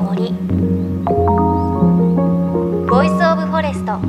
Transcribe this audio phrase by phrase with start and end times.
[0.00, 0.32] の森
[2.88, 4.00] Voice of Forest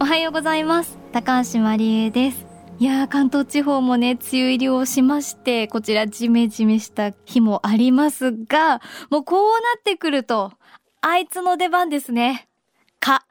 [0.00, 0.98] おはようございます。
[1.12, 2.46] 高橋真理恵です。
[2.78, 10.52] いやー関東地方もね梅雨入りをしましてこちらジメジメした日もありますがもうこうなってくると
[11.00, 12.48] あいつの出番ですね。
[12.98, 13.24] 蚊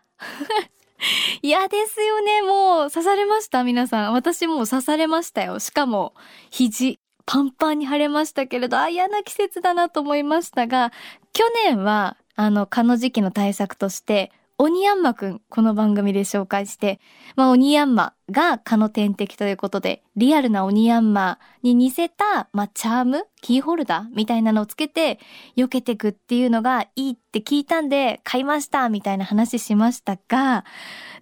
[1.41, 2.41] 嫌ですよね。
[2.43, 3.63] もう刺されました？
[3.63, 4.13] 皆さん。
[4.13, 5.59] 私もう刺されましたよ。
[5.59, 6.13] しかも、
[6.51, 10.91] 肘、パンパンに腫れましたけれど、あ、嫌な季節だなと思いましたが、
[11.33, 14.31] 去年は、あの、蚊の時期の対策として、
[14.63, 16.99] オニヤンマくん、この番組で紹介して、
[17.35, 25.19] まあ、オニヤンマが蚊の天敵ということで、リアルなオニヤンマに似せた、まあ、チャームキーホルダーみたいなのをつけて、
[25.57, 30.63] 避けてくっていうのがいいって聞いたんで、買いましたみたいな話しましたが、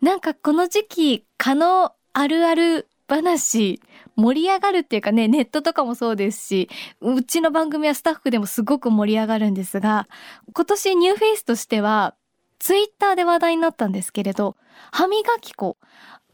[0.02, 3.82] なんかこの時期、蚊のあるある話、
[4.18, 10.10] 盛り上がるっていうかね、ネットとかもそうですし、うちの番組はスタッフでもすごく盛り上がるんですが、
[10.54, 12.16] 今年ニューフェイスとしては、
[12.60, 14.56] ツイッターで話題になったんですけれど、
[14.92, 15.78] 歯磨き粉。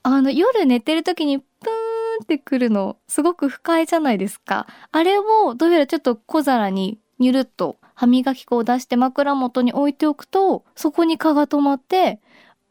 [0.03, 1.69] あの、夜寝てる時にプー
[2.21, 4.67] ンってくるの、すごく不快じゃないですか。
[4.91, 12.19] あれを、どうやらちょっと小皿にニュルっと歯磨き粉を出して枕元に置いておくと、そこに蚊が止まって、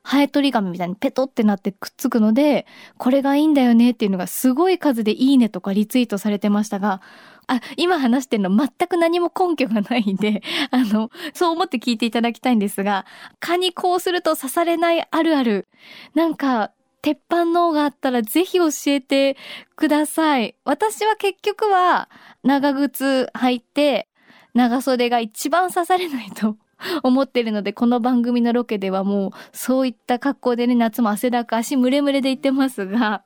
[0.05, 2.67] ハエ取り紙みたいにペトってなってくっつくので、
[2.99, 7.01] これがいいんだよねっていうのがすごい数でいいねとかリツイートされてましたが、
[7.47, 13.07] あ、今話してるの全く何も根拠がないんで、 あの、そう思って聞いていただきたいんですが、
[13.41, 15.69] 蚊にこうすると刺されないあるある。
[16.15, 19.37] なんか、鉄板脳があったらぜひ教えて
[19.77, 20.55] ください。
[20.65, 22.11] 私は結局は
[22.43, 24.09] 長靴履いて
[24.55, 26.57] 長袖が一番刺されないと
[27.03, 33.22] 思ってるので、この番組のロケではもうそういった格好でね、夏も汗だく足ムレムレで行ってますが、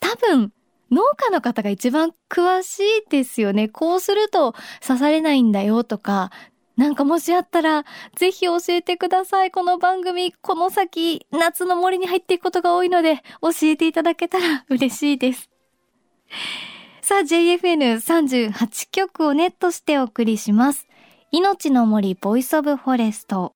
[0.00, 0.52] 多分
[0.90, 3.68] 農家の方が一番詳しいですよね。
[3.68, 4.54] こうすると
[4.86, 6.30] 刺されないんだよとか、
[6.76, 7.84] なんかもしあったら、
[8.16, 9.50] ぜひ教えてください。
[9.50, 15.50] この番組、この先、夏の森に入っていくことが多いので、教えていただけたら嬉しいです。
[17.02, 20.88] さあ、JFN38 曲をネットしてお送りします。
[21.34, 23.54] 命の森 Voice of Forest。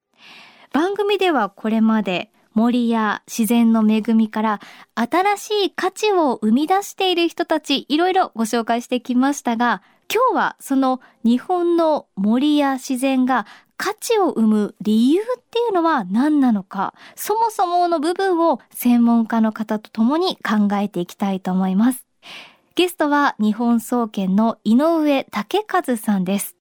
[0.73, 4.61] 番組ではこれまで、森や自然の恵みから
[4.95, 22.07] 新しい価値を生み出している人たちいろいろご紹介してきましたが、今日はその日本の森や自然が価値を生む理由っていうのは何なのか、そもそもの部分を専門家の方と共に考えていきたいと思います。
[22.75, 26.56] ゲストは日本総研の井上武和さんです。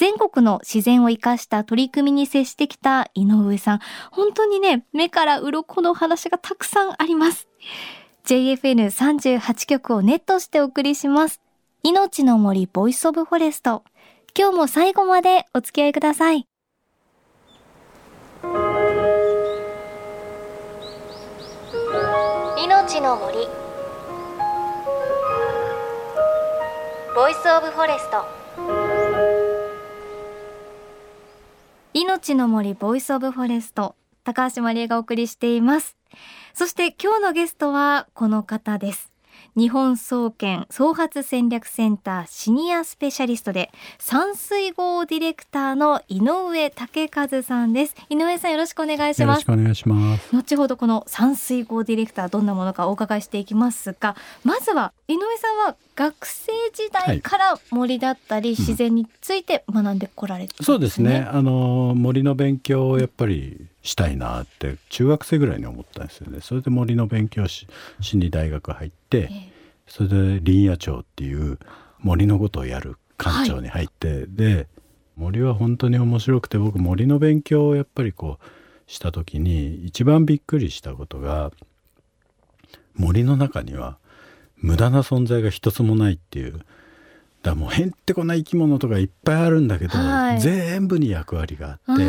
[0.00, 3.80] 全国の自然を生かした取り組みに接してきた井上さん。
[4.10, 7.48] 本当にね、目から鱗の話がたくさんあります。
[8.24, 11.42] JFN38 曲をネットしてお送りします。
[11.82, 13.84] 命の森 Voice of Forest。
[14.34, 16.46] 今日も最後までお付き合いください。
[22.56, 23.36] 命の森
[27.14, 28.39] Voice of Forest
[31.92, 35.96] 命の森 Voice of Forest 高橋真理恵がお送りしています。
[36.54, 39.09] そして今日のゲストはこの方です。
[39.56, 47.96] 日本総研創発戦略センターシニアスペシャリストで山水郷ディレクターの井上岳一さんです。
[48.08, 49.40] 井上さんよろしくお願いします。
[49.40, 50.36] よろしくお願いします。
[50.36, 61.26] 後ほどこの山水郷ディレクターどんなものかお伺いしていきますがまずは井上さんは学生時代から森だったり自然について学んでこられて、ねうん、そうですね。
[61.30, 66.40] あの森の勉強をやっぱりしたいなって中学生ぐらいに思ったんですよね。
[66.40, 67.66] それで森の勉強し
[68.00, 69.30] しに大学入って、
[69.86, 71.58] それで林野庁っていう
[71.98, 74.68] 森のことをやる館長に入って、はい、で
[75.16, 81.50] 森は本当に面白くて僕森の勉強をやっぱりこうした時に一番びっくりしたことが
[82.94, 83.98] 森の中には
[84.56, 86.60] 無駄な存在が一つもないっていう
[87.42, 92.04] だもうへんてこな生き物とかいっぱいあるんだけど、はい、全部に役割があって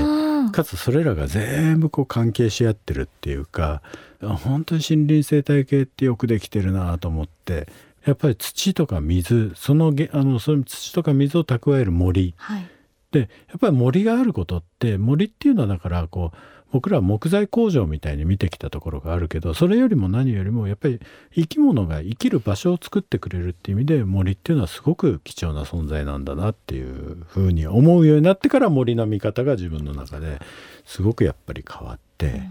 [0.50, 3.82] かつそれらが全部こう関係し合ってるっていうか
[4.20, 7.68] 本当に森林生態系ってよくできてるなと思って
[8.06, 12.68] やっぱり土とか水そのあのその土とか水を蓄える森、はい、
[13.12, 13.26] でや
[13.58, 16.38] っぱり森があることって森っていうのはだからこう
[16.71, 21.00] 僕らは木材工場みたいに見てきたところがあるけどそれよりも何よりもやっぱり
[21.33, 30.39] 生き物が生きる場所を作ってくれるっていう意味で森っていうのはすごく貴重な存在なんだなっていうふうに思うようになってから森の見方が自分の中で
[30.85, 32.41] すごくやっぱり変わって。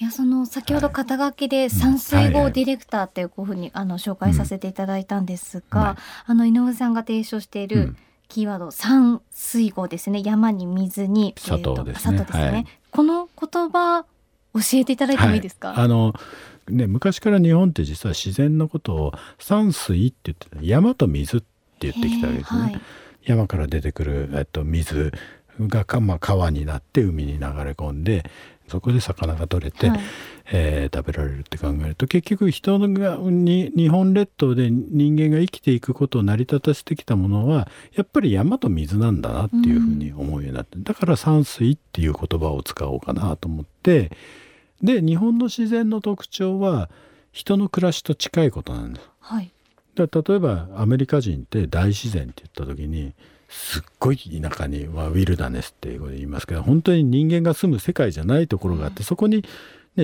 [0.00, 5.96] いやその先ほど肩書きで山水号ディレクターっていうこういうふうにあの紹介させていただいたんですが、はい。
[6.26, 7.96] あの井上さんが提唱しているうん
[8.28, 10.22] キーワード山水号ですね。
[10.24, 12.26] 山に水に砂糖ですね。
[12.30, 12.66] すね、はい。
[12.90, 14.04] この言葉
[14.54, 16.14] 教えていただいてもいいですか、はい、あの
[16.68, 21.46] ね昔から日本って実は自然のことを山水って言ってた山と水って
[21.80, 22.80] 言ってきたわけですね、はい。
[23.24, 25.12] 山から出てくる、えっと、水
[25.60, 28.30] がか、まあ、川になって海に流れ込んで
[28.68, 30.00] そこで魚が取れて、はい。
[30.50, 44.10] えー食べられるって考えると結局人がに日本列島で人間が生きていくことを成り立たせてきたものはやっぱり山と水なんだなっていうふうに思うようになって、だから山水っていう言葉を使おうかなと思って
[44.82, 46.88] で日本の自然の特徴は
[47.32, 49.10] 人の暮らしと近いことなんです。
[49.20, 49.50] はい。
[49.94, 53.12] だ例えばアメリカ人って大自然って言った時に
[53.48, 59.42] すっごい田舎にはウィルダネスって英語で言いますけど本当に人間が住む世界じゃないところがあってそこに、ね、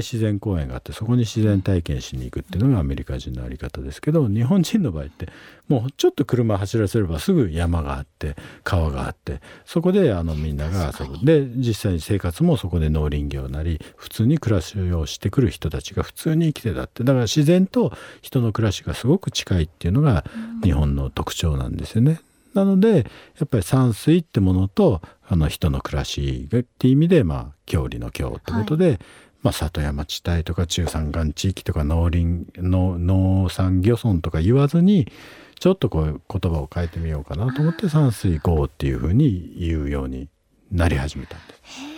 [0.01, 5.29] 自然公園があってそこに自然体験しに行くっていうのがアメリカ人のあり方ですけど日本人の場合って
[5.69, 17.05] もうちょっと車走らせればすぐ山があって川があってそこであのみんながそこで実際に生活もそこで農林業なり普通に暮らしをしてくる人たちが普通に生きてたって。
[17.05, 17.93] だから自然と
[18.23, 20.25] 人の暮らしがすごく近いっていうのが
[20.63, 22.21] 日本の特徴なんですよね。
[22.55, 23.07] なので
[23.39, 29.01] やっぱり山水ってものとあの人の暮らしがっていう意味でまあ郷里の郷ってことで、
[29.43, 35.11] まあ、里山地帯とか中山間地域とか農林農農産漁村とか言わずに
[35.59, 40.29] ちょっとこう言葉を変えてみようかなと思って山水郷っていうふうに言うように
[40.71, 41.95] なり始めたんです。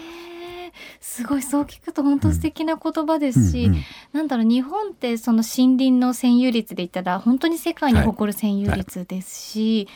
[1.00, 3.82] すごいそう聞くと本当素敵な言葉ですし、うんうん。
[4.12, 9.88] なんだろう日本ってその森林の占有率で言ったら本当に世界に誇る占有率ですし、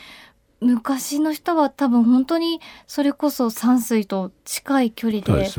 [0.61, 5.51] 昔の人は多分本当にそれこそ山水と近い距離で。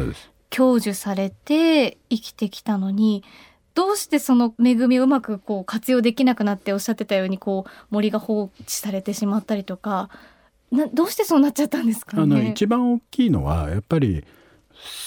[0.51, 3.23] 享受されて生きてきたのに
[3.73, 10.09] どうしてその恵みをうまくこう活用できなくなっておっしゃってたようにこう森が放置されてしまったりとか
[10.71, 12.51] などうしてそうなっちゃったんですかあのね。
[12.51, 14.25] 一番大きいのはやっぱり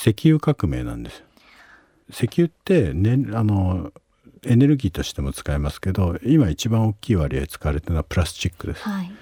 [0.01, 1.25] 石油革命なんですよ。
[2.11, 3.93] 石油って、ね、あの
[4.45, 8.83] エネルギーとしても使えますけど今一番大きい割合使われてるのはプラスチックです。
[8.83, 9.13] はい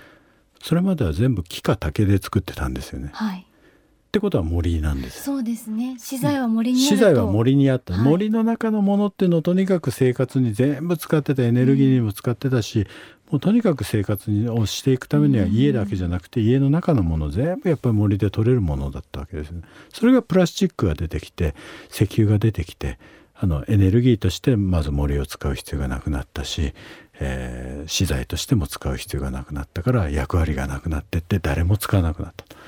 [0.62, 3.11] それまでは全部木か竹で作ってたんですよね。
[3.12, 3.41] はい。
[3.41, 5.23] ってことは森なんです。
[5.23, 5.97] そうですね。
[5.99, 8.03] 資材は森に資材は森にあった、はい。
[8.03, 12.87] 森の中のものっていうのをとにかく生活に全部使ってたエネルギーにも使ってたし、
[13.31, 15.53] もうとにかく生活にをしていくためにはうん。
[15.53, 19.62] 家だけじゃなくて家の中のもの全部やっぱり森で取れるものだったわけですね。
[19.93, 21.55] それがプラスチックが出てきて
[21.91, 22.99] 石油が出てきて
[23.42, 26.74] あのエネルギーとしてまず森を使う必要がなくなったし、
[27.18, 32.58] えー資材としても使う必要がなくなったから役割がなくなってって誰も使わなくなったとっ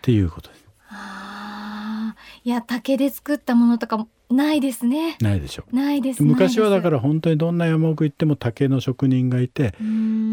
[0.00, 0.64] ていうことです。
[0.88, 5.76] あーいや竹で作ったものとかもないですねないでしょう。
[5.76, 9.74] ないです昔はだからら本当にどんな山奥行っても竹の職人がいて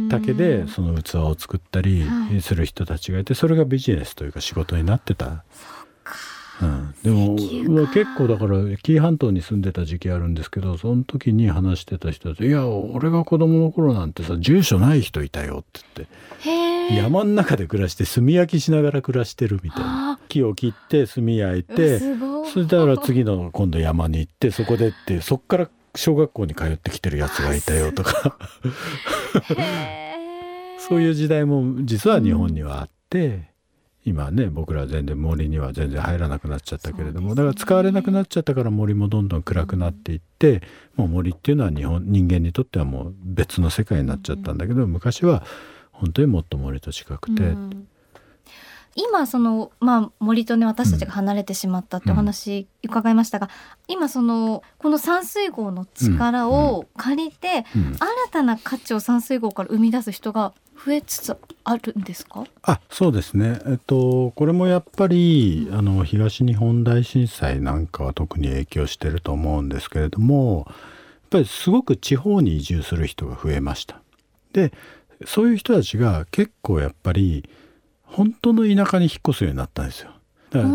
[0.09, 5.44] 竹でその器を作ったりはいする人たちがいてそれがビジネスというか仕事になってた。
[6.61, 20.11] うん、でも結構だから紀伊半島に住んでた時期あるんですけどその時に話してた人たち「いや俺が子供の頃なんてさ住所ない人いたよ」って言って山の中で暮らして炭焼きしながら暮らしてるみたいな。
[20.13, 28.37] あ木を切って炭焼いてそれだから次の今度山に行ってそこでってそっから小学校に通ってきてるやつがいたよとか。
[30.87, 33.49] そういう時代も実は日本にはあって、
[34.06, 37.35] 今ね僕ら全然森には全然入らなくなっちゃったけれども、ね。
[37.35, 40.61] だから使われなくなっちゃったから森もどんどん暗くなっていって、
[40.95, 45.44] もう森っていうのは日本人間にとってはもう別の世界になっちゃったんだけど、昔は
[45.91, 47.87] 本当にもっと森と近くて、うん。
[48.95, 53.49] 今その、まあ、森とね私たちが離れてしまったってお話伺いましたが、
[53.87, 57.95] 今そのこの山水号の力を借りて、うん。
[57.95, 57.99] 新
[58.31, 60.53] たな価値を山水号から生み出す人が
[60.83, 62.45] 増えつつあるんですか？
[62.64, 70.76] あそうですねえっとこれもやっぱりあの東日本大震災なんかは特に影響してると思うんですけれどもやっ
[71.30, 74.02] ぱりすごく地方に移住する人が増えました。
[74.54, 74.74] で
[75.26, 77.48] そういう人たちが結構やっぱり
[78.04, 80.12] 本当の田舎に引っ越すようになったんですよ。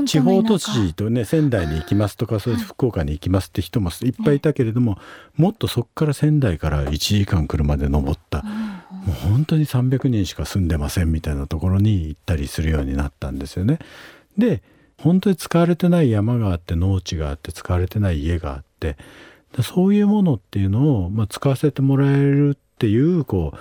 [0.06, 4.98] 地方都市とね仙台に行きますとかそういう福岡に行きますって人もいっぱいいたけれども、
[5.36, 8.42] もっとそこから仙台から1時間車で登った。
[8.42, 13.78] もう本当に300人しか住んでませんみたいなところに行ったりするようになったんですよね。
[14.38, 14.62] で
[14.98, 18.96] 本当に使われてない山があって農地があって使われてない家があって
[19.56, 23.52] でそういうものっていうのを、まあ、使わせてもらえるっていうこ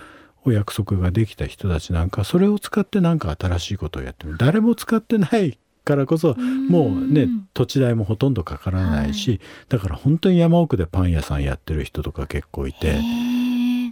[0.46, 4.38] うお約束ができた人たちなんかそれを使ってなんか新しいことをやってる。
[4.38, 13.00] 誰も使ってないからこそもうね土地代もほとんどかからないし、だから本当に山奥でパン屋さんやってる人とか結構いて。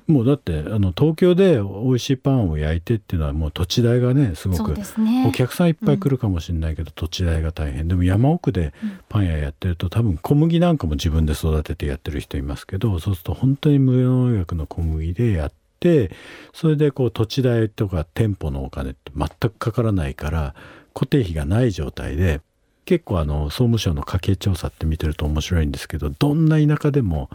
[0.08, 7.88] もうだってあの東京で美味しいパンを焼いてっていうのはもう土地代がねすごく、ね、お客さんいっぱい来るかもしれないけど、うん、土地代が大変。
[7.88, 8.74] でも山奥で
[9.10, 16.12] パン屋やってると多分小麦なんかも自分で育ててやってる人いますけどそうすると本当に無農薬の小麦でやって
[16.54, 20.56] それでこう土地代とか店舗のお金って全くかからないから
[20.94, 22.42] 固定費がない状態で
[22.86, 27.30] 結構あの総務省の家計調査って見てると面白いんですけどどんな田舎でも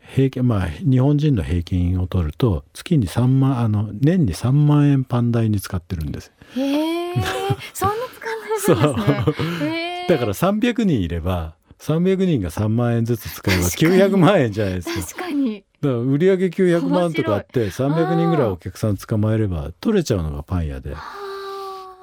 [0.00, 6.32] 平均まあ日本人の平均を取ると月に3万あの年に3万円パン代に使ってるんです。
[6.56, 7.14] へえ
[7.72, 10.06] そんな使わないですね。
[10.08, 15.00] だから300人いれば300人が3万円ずつ使えば900万円じゃないですか。
[15.00, 15.64] 確かに。
[15.80, 20.94] だから売上900万とかあって300人ぐらいお客さん捕まえれば取れちゃうのがパン屋で。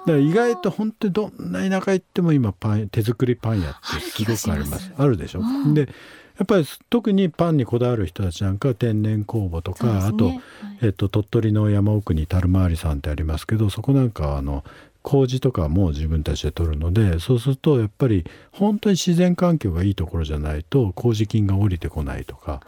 [0.01, 4.91] だから意外と本当にどんな田舎行っても今パン手作りパン屋ってすごくあります。
[4.97, 5.41] あるでしょ？
[5.41, 10.41] うん、でやっぱり特にパンにこだわる人たちなんか天然酵母とか、ね、あと、はい、
[10.81, 14.63] えっと、鳥取の山奥に樽回りさんってありますけどそこなんかあの
[15.03, 22.61] 麹とかも自分たちで取るのでそうするとやっぱり本当に自然環境がいいところじゃないと麹菌が降りてこないとか。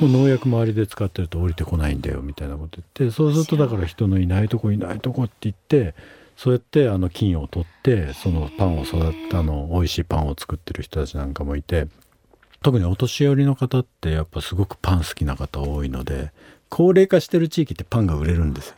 [0.00, 5.94] もう農薬周りで使ってると降りてこないんだよみたいなこと言ってそうするとだから人のいないとこいないとこって言って
[6.36, 11.86] そうやってあの菌を取ってそのパンを育ったの美味しいパンを作ってる人たちなんかもいて
[12.62, 16.32] 特にお年寄りの方ってやっぱすごくパン好きな方多いので
[16.70, 18.74] 高齢化してる地域ってパンが売れるんです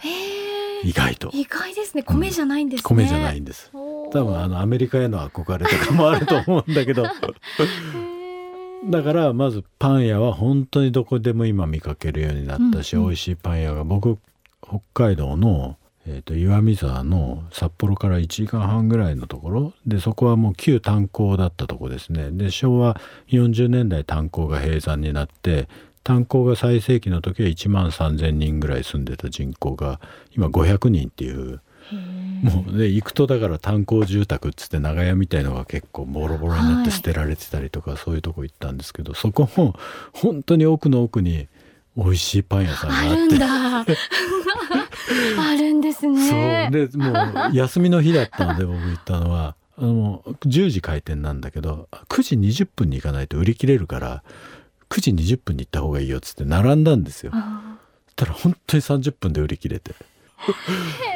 [0.84, 1.30] 意外と。
[1.32, 2.02] 意外ですね。
[2.02, 2.82] 米じゃないんです、ね。
[2.90, 3.70] うん、米じゃないんです。
[3.72, 7.04] 多分あのアメリカへの憧れとかもあると思うんだけど
[8.84, 14.18] だからまずパン屋は本当にどこでも今見かけるようになったし、うんうん、美味しいパン屋が僕
[14.62, 15.76] 北海道の
[16.08, 22.30] えーと、岩見沢の札幌から1時間半ぐらいのところでそこはもう旧炭鉱だったとこですね。
[22.30, 25.68] で昭和40年代炭鉱が閉山になって
[26.04, 31.60] 炭鉱が最盛期の時は1万3,000人ぐらい住んでた人口が今500人っていう
[32.42, 39.74] もうで行くとだから炭鉱住宅っつって長屋みたいのが結構ボロボロになって捨てられてたりとか、はい、そういうとこ行ったんですけどそこも
[40.12, 41.48] 本当に奥の奥に
[41.96, 43.94] 美味しいパン屋さんがあって
[45.38, 46.68] あるんですね。
[46.70, 47.12] そうでも
[47.52, 54.22] う休みの日だったので僕言ったのはあの10時開店なんだけど9時20分に行かないと売り切れるから
[54.90, 57.32] 9時20分に行った方がいいよっつって並んだんですよ。
[58.14, 59.94] たら本当に30分で売り切れて。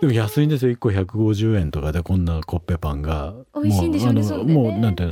[0.00, 0.72] でも安いんですよ。
[0.72, 3.34] 1個150円とかでこんなコッペパンが。
[3.54, 4.12] 美味しいんでしょう
[4.44, 4.54] ね。
[4.54, 5.04] もうなんて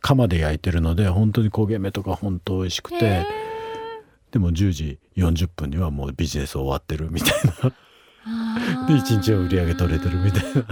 [0.00, 3.26] 釜で焼いてるので本当に焦げ目とか本当美味しくて。
[4.30, 8.86] でも10時40分にはもうビジネス終わってるみたいな。
[8.86, 10.66] で1日は売り上げ取れてるみたいな。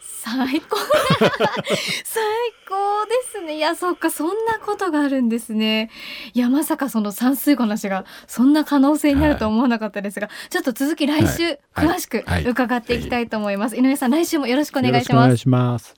[0.00, 0.76] 最高。
[2.04, 2.22] 最
[2.68, 2.74] 高
[3.06, 3.56] ですね。
[3.56, 5.90] いやそっかそんなことがあるんですね。
[6.34, 13.82] いやまさかその算数話がそんな可能性になると思わなかったですが、はい、ちょっと続き来週、詳しく伺っていきたいと思います、はい。
[13.82, 15.24] はい、井上さん来週もよろしくお願いします。
[15.24, 15.94] お願いします。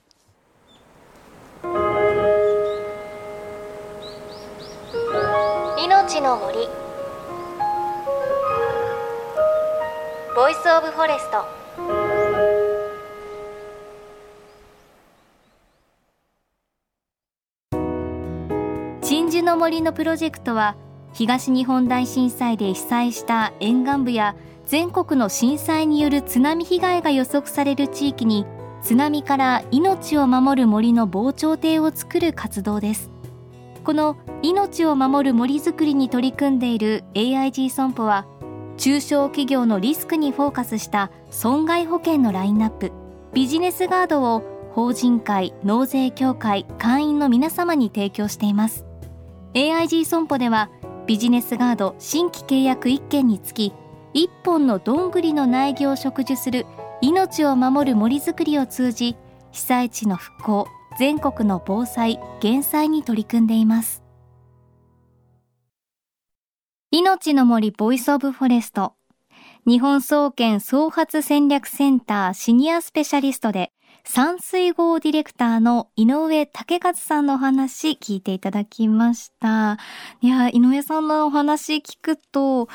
[5.83, 6.67] 命の森。
[10.35, 11.62] Voice of Forest
[19.33, 20.75] 鎮守の森のプロジェクトは
[21.11, 24.35] 東日本大震災で被災した沿岸部や
[24.67, 28.45] 全国の震災による津波被害が予測される地域に
[28.83, 33.09] 津波から命を守る森の防潮堤を作る活動です。
[33.83, 38.27] この命を守る森づくりに取り組んでいる AIG 損保は
[38.77, 42.91] 中小企業のリスクにフォーカスした損害保険のラインナップ
[43.33, 44.43] ビジネスガードを
[44.75, 48.85] 法人会納税協会会員の皆様に提供しています。
[49.53, 50.69] AIG 損保では
[51.05, 53.73] ビジネスガード新規契約1件につき
[54.15, 56.65] 1本のどんぐりの苗木を植樹する
[57.01, 59.15] 命を守る森づくりを通じ
[59.51, 60.67] 被災地の復興
[60.97, 64.03] 全国の防災・減災に取り組んでいます。
[66.91, 68.93] 命の森 Voice of Forest
[69.65, 73.71] 日本総研創発戦略センターシニアスペシャリストで
[74.05, 79.77] 山水郷ディレクターの井上岳一さんのお話聞いていただきました。
[80.21, 82.67] いや、井上さんのお話聞くと、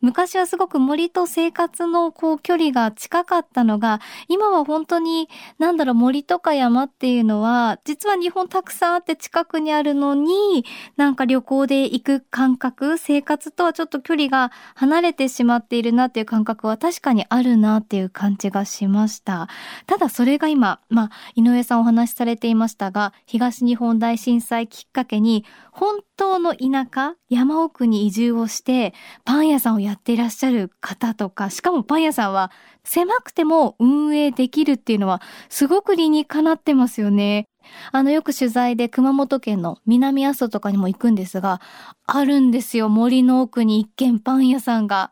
[0.00, 10.64] 昔はすごく森と生活のこう距離が近かったのが、今は本当に、なんだろう、森とか山っていうのは、実は日本たくさんあって近くにあるのに、
[10.96, 19.48] なんか旅行で行く感覚、生活とはちょっと距離が離れてしまっているなっていう感覚は確かにあるなっていう感じがしました。
[19.86, 28.94] ただそれが今、まあ、井上さんお話しされていましたが、東日本大震災きっかけに、本当の田舎、山奥に移住をして、
[29.24, 32.50] パン屋さんをやっていらっしゃる方とか、しかもパン屋さんは
[32.84, 37.48] 狭くても運営できるっていうのは、すごく理にかなってますよね。
[37.92, 41.60] あの、よく取材で熊本県の南阿蘇とかにも行くんですが、
[42.06, 42.88] あるんですよ。
[42.88, 45.10] 森の奥に一軒パン屋さんが。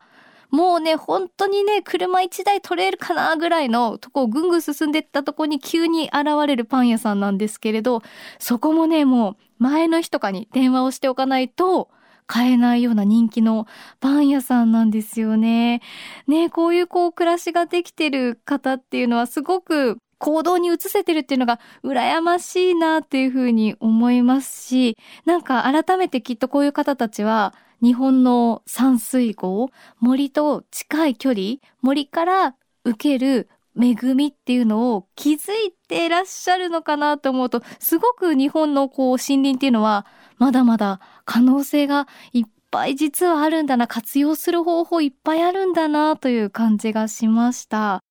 [0.51, 8.01] もうね、本当にね、車一台取れるかなぐらいのとこをぐんぐん進んでったとこに急に現れるパン屋さんなんですけれど、
[8.39, 11.89] そこもね、もう前の日とかに電話をしておかないと、
[12.27, 13.67] 買えないような人気の
[13.99, 15.81] パン屋さんなんですよね。
[16.27, 29.69] ねこういうこう暮らしができてる方っていうのはすごく行動に移せてるっていうのが羨ましいなっていうふうに思いますし、なんか改めてきっとこういう方たちは日本の山水郷、
[29.99, 40.05] 森と近い距離、森から受ける恵みっていうのを気づいていらっしゃるのかなと思うと、すごく日本のこう森林っていうのは、
[40.37, 48.01] まだまだ可能性がいっぱい実はあるんだな、活用する方法いっぱいあるんだなという感じがしました。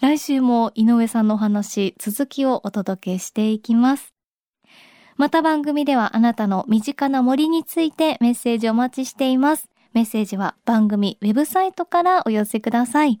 [0.00, 4.14] 来週も井上さんのお話、続きをお届けしていきます。
[5.16, 9.68] また番組ではあなたの身近な森についてメッセージお待ちしています。
[9.92, 13.20] メッセージは番組ウェブサイトからお寄せください。